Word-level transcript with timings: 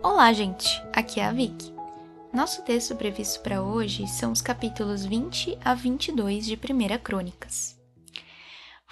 Olá, 0.00 0.32
gente! 0.32 0.80
Aqui 0.92 1.18
é 1.18 1.24
a 1.24 1.32
Vicky. 1.32 1.74
Nosso 2.32 2.62
texto 2.62 2.94
previsto 2.94 3.40
para 3.40 3.60
hoje 3.60 4.06
são 4.06 4.30
os 4.30 4.40
capítulos 4.40 5.04
20 5.04 5.58
a 5.64 5.74
22 5.74 6.46
de 6.46 6.56
Primeira 6.56 6.96
Crônicas. 7.00 7.76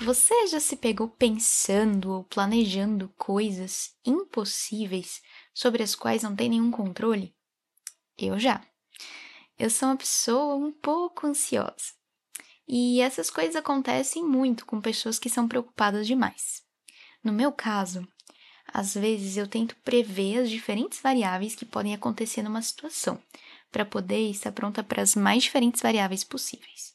Você 0.00 0.48
já 0.48 0.58
se 0.58 0.74
pegou 0.74 1.08
pensando 1.08 2.12
ou 2.12 2.24
planejando 2.24 3.08
coisas 3.16 3.94
impossíveis 4.04 5.22
sobre 5.54 5.84
as 5.84 5.94
quais 5.94 6.24
não 6.24 6.34
tem 6.34 6.48
nenhum 6.48 6.72
controle? 6.72 7.32
Eu 8.18 8.36
já. 8.36 8.60
Eu 9.56 9.70
sou 9.70 9.90
uma 9.90 9.96
pessoa 9.96 10.56
um 10.56 10.72
pouco 10.72 11.28
ansiosa. 11.28 11.94
E 12.66 13.00
essas 13.00 13.30
coisas 13.30 13.54
acontecem 13.54 14.24
muito 14.24 14.66
com 14.66 14.80
pessoas 14.80 15.20
que 15.20 15.30
são 15.30 15.46
preocupadas 15.46 16.04
demais. 16.04 16.64
No 17.22 17.32
meu 17.32 17.52
caso, 17.52 18.06
às 18.76 18.92
vezes 18.92 19.38
eu 19.38 19.48
tento 19.48 19.74
prever 19.76 20.40
as 20.40 20.50
diferentes 20.50 21.00
variáveis 21.00 21.54
que 21.54 21.64
podem 21.64 21.94
acontecer 21.94 22.42
numa 22.42 22.60
situação, 22.60 23.18
para 23.72 23.86
poder 23.86 24.28
estar 24.28 24.52
pronta 24.52 24.84
para 24.84 25.00
as 25.00 25.14
mais 25.14 25.44
diferentes 25.44 25.80
variáveis 25.80 26.22
possíveis. 26.22 26.94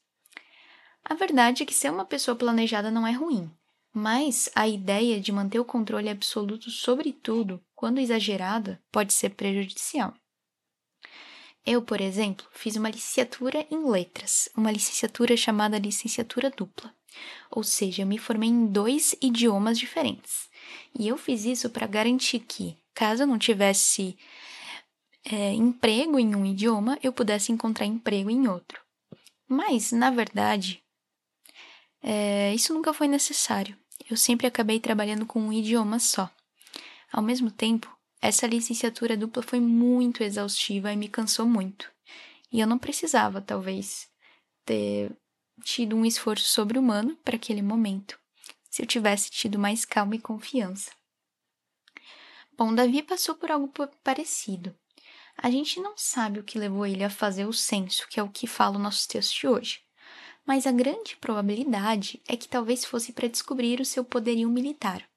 A 1.04 1.16
verdade 1.16 1.64
é 1.64 1.66
que 1.66 1.74
ser 1.74 1.90
uma 1.90 2.06
pessoa 2.06 2.38
planejada 2.38 2.92
não 2.92 3.08
é 3.08 3.12
ruim, 3.12 3.50
mas 3.92 4.48
a 4.54 4.68
ideia 4.68 5.20
de 5.20 5.32
manter 5.32 5.60
o 5.60 5.66
controle 5.66 6.08
absoluto 6.08 6.70
sobre 6.70 7.12
tudo, 7.12 7.60
quando 7.74 7.98
exagerada, 7.98 8.80
pode 8.92 9.12
ser 9.12 9.32
prejudicial. 9.32 10.14
Eu, 11.66 11.82
por 11.82 12.00
exemplo, 12.00 12.46
fiz 12.52 12.76
uma 12.76 12.92
licenciatura 12.92 13.66
em 13.72 13.90
letras, 13.90 14.48
uma 14.56 14.72
licenciatura 14.72 15.36
chamada 15.36 15.80
licenciatura 15.80 16.52
dupla. 16.52 16.94
Ou 17.50 17.64
seja, 17.64 18.04
eu 18.04 18.08
me 18.08 18.20
formei 18.20 18.50
em 18.50 18.68
dois 18.68 19.16
idiomas 19.20 19.80
diferentes. 19.80 20.51
E 20.98 21.08
eu 21.08 21.18
fiz 21.18 21.46
isso 21.46 21.70
para 21.70 21.88
garantir 21.88 22.40
que, 22.40 22.78
caso 22.94 23.24
eu 23.24 23.28
não 23.28 23.38
tivesse 23.38 24.18
é, 25.26 25.54
emprego 25.54 26.20
em 26.20 26.36
um 26.36 26.46
idioma, 26.46 26.98
eu 27.02 27.14
pudesse 27.14 27.52
encontrar 27.52 27.86
emprego 27.86 28.30
em 28.30 28.48
outro. 28.48 28.82
Mas, 29.48 29.92
na 29.92 30.10
verdade, 30.10 30.82
é, 32.02 32.54
isso 32.54 32.74
nunca 32.74 32.94
foi 32.94 33.08
necessário. 33.08 33.78
Eu 34.10 34.18
sempre 34.18 34.48
acabei 34.48 34.80
trabalhando 34.80 35.26
com 35.26 35.40
um 35.40 35.54
idioma 35.54 36.00
só. 36.00 36.30
Ao 37.12 37.22
mesmo 37.22 37.52
tempo, 37.52 37.94
essa 38.22 38.48
licenciatura 38.48 39.18
dupla 39.18 39.44
foi 39.44 39.60
muito 39.60 40.24
exaustiva 40.24 40.92
e 40.92 40.96
me 40.96 41.08
cansou 41.08 41.46
muito. 41.46 41.92
E 42.52 42.60
eu 42.60 42.68
não 42.68 42.78
precisava, 42.78 43.42
talvez, 43.42 44.08
ter 44.66 45.12
tido 45.64 45.96
um 45.96 46.06
esforço 46.06 46.46
sobre-humano 46.46 47.18
para 47.24 47.36
aquele 47.36 47.62
momento, 47.62 48.20
se 48.72 48.82
eu 48.82 48.88
tivesse 48.88 49.30
tido 49.30 49.60
mais 49.60 49.84
calma 49.84 50.16
e 50.16 50.20
confiança. 50.20 50.92
Bom, 52.58 52.74
Davi 52.74 53.04
passou 53.04 53.36
por 53.36 53.52
algo 53.52 53.72
parecido. 54.02 54.74
A 55.38 55.52
gente 55.52 55.80
não 55.80 55.94
sabe 55.98 56.40
o 56.40 56.44
que 56.44 56.58
levou 56.58 56.86
ele 56.86 57.04
a 57.04 57.10
fazer 57.10 57.46
o 57.46 57.54
censo, 57.54 58.08
que 58.08 58.20
é 58.20 58.24
o 58.24 58.30
que 58.30 58.48
fala 58.48 58.78
o 58.78 58.82
nosso 58.82 59.08
texto 59.08 59.42
de 59.42 59.48
hoje. 59.48 59.82
Mas 60.46 60.66
a 60.66 60.72
grande 60.72 61.18
probabilidade 61.18 62.22
é 62.28 62.38
que 62.38 62.48
talvez 62.48 62.86
fosse 62.86 63.12
para 63.12 63.28
descobrir 63.28 63.82
o 63.82 63.86
seu 63.86 64.06
poderio 64.06 64.50
militar. 64.50 65.08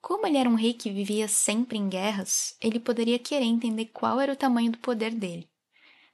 Como 0.00 0.26
ele 0.26 0.36
era 0.36 0.48
um 0.48 0.54
rei 0.54 0.74
que 0.74 0.90
vivia 0.90 1.28
sempre 1.28 1.78
em 1.78 1.88
guerras, 1.88 2.56
ele 2.60 2.78
poderia 2.78 3.18
querer 3.18 3.44
entender 3.44 3.86
qual 3.86 4.20
era 4.20 4.32
o 4.32 4.36
tamanho 4.36 4.72
do 4.72 4.78
poder 4.78 5.14
dele. 5.14 5.48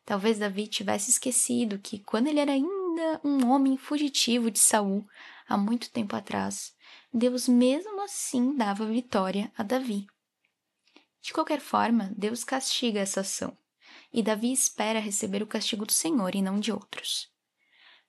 Talvez 0.04 0.38
Davi 0.38 0.66
tivesse 0.66 1.10
esquecido 1.10 1.78
que, 1.78 1.98
quando 1.98 2.28
ele 2.28 2.40
era 2.40 2.52
ainda 2.52 3.20
um 3.22 3.48
homem 3.50 3.76
fugitivo 3.76 4.50
de 4.50 4.58
Saul, 4.58 5.06
há 5.50 5.56
muito 5.56 5.90
tempo 5.90 6.14
atrás, 6.14 6.72
Deus 7.12 7.48
mesmo 7.48 8.00
assim 8.02 8.56
dava 8.56 8.86
vitória 8.86 9.52
a 9.58 9.64
Davi. 9.64 10.06
De 11.20 11.32
qualquer 11.32 11.60
forma, 11.60 12.12
Deus 12.16 12.44
castiga 12.44 13.00
essa 13.00 13.22
ação, 13.22 13.58
e 14.12 14.22
Davi 14.22 14.52
espera 14.52 15.00
receber 15.00 15.42
o 15.42 15.46
castigo 15.48 15.84
do 15.84 15.92
Senhor 15.92 16.36
e 16.36 16.40
não 16.40 16.60
de 16.60 16.70
outros. 16.70 17.28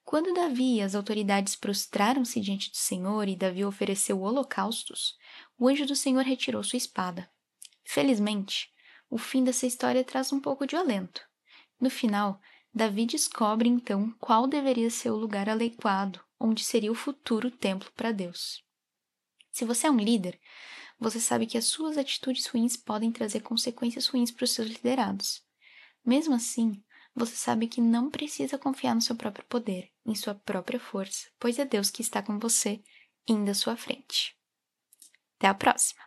Quando 0.03 0.33
Davi 0.35 0.75
e 0.75 0.81
as 0.81 0.93
autoridades 0.93 1.55
prostraram-se 1.55 2.39
diante 2.39 2.69
do 2.69 2.77
Senhor 2.77 3.27
e 3.27 3.35
Davi 3.35 3.65
ofereceu 3.65 4.21
holocaustos, 4.21 5.17
o 5.57 5.67
anjo 5.67 5.85
do 5.87 5.95
Senhor 5.95 6.23
retirou 6.23 6.63
sua 6.63 6.77
espada. 6.77 7.29
Felizmente, 7.83 8.71
o 9.09 9.17
fim 9.17 9.43
dessa 9.43 9.65
história 9.65 10.03
traz 10.03 10.31
um 10.31 10.39
pouco 10.39 10.67
de 10.67 10.75
alento. 10.75 11.21
No 11.79 11.89
final, 11.89 12.39
Davi 12.71 13.07
descobre 13.07 13.67
então 13.67 14.11
qual 14.19 14.47
deveria 14.47 14.91
ser 14.91 15.09
o 15.09 15.17
lugar 15.17 15.49
adequado 15.49 16.21
onde 16.41 16.63
seria 16.63 16.91
o 16.91 16.95
futuro 16.95 17.51
templo 17.51 17.91
para 17.95 18.11
Deus. 18.11 18.63
Se 19.51 19.63
você 19.65 19.87
é 19.87 19.91
um 19.91 19.97
líder, 19.97 20.39
você 20.99 21.19
sabe 21.19 21.45
que 21.45 21.57
as 21.57 21.65
suas 21.65 21.97
atitudes 21.97 22.45
ruins 22.47 22.75
podem 22.75 23.11
trazer 23.11 23.41
consequências 23.41 24.07
ruins 24.07 24.31
para 24.31 24.43
os 24.43 24.51
seus 24.51 24.67
liderados. 24.67 25.43
Mesmo 26.05 26.33
assim, 26.33 26.83
você 27.13 27.35
sabe 27.35 27.67
que 27.67 27.81
não 27.81 28.09
precisa 28.09 28.57
confiar 28.57 28.95
no 28.95 29.01
seu 29.01 29.15
próprio 29.15 29.45
poder, 29.45 29.91
em 30.05 30.15
sua 30.15 30.33
própria 30.33 30.79
força, 30.79 31.27
pois 31.39 31.59
é 31.59 31.65
Deus 31.65 31.91
que 31.91 32.01
está 32.01 32.21
com 32.21 32.39
você, 32.39 32.81
indo 33.27 33.51
à 33.51 33.53
sua 33.53 33.75
frente. 33.75 34.35
Até 35.37 35.47
a 35.47 35.53
próxima! 35.53 36.01